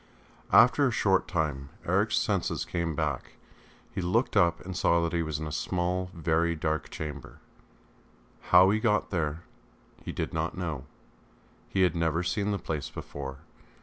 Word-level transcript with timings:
After 0.51 0.87
a 0.87 0.91
short 0.91 1.27
time 1.27 1.69
Eric's 1.85 2.17
senses 2.17 2.65
came 2.65 2.95
back; 2.95 3.33
he 3.93 4.01
looked 4.01 4.35
up 4.35 4.59
and 4.65 4.75
saw 4.75 5.03
that 5.03 5.13
he 5.13 5.21
was 5.21 5.37
in 5.37 5.45
a 5.45 5.51
small, 5.51 6.09
very 6.15 6.55
dark 6.55 6.89
chamber. 6.89 7.37
How 8.49 8.71
he 8.71 8.79
got 8.79 9.11
there 9.11 9.43
he 10.03 10.11
did 10.11 10.33
not 10.33 10.57
know, 10.57 10.85
he 11.69 11.83
had 11.83 11.95
never 11.95 12.23
seen 12.23 12.49
the 12.49 12.57
place 12.57 12.89
before. 12.89 13.41